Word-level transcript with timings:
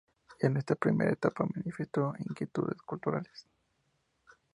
Ya 0.41 0.47
en 0.47 0.57
esta 0.57 0.73
primera 0.73 1.11
etapa 1.11 1.45
manifestó 1.47 2.13
inquietudes 2.17 2.81
culturales. 2.81 3.45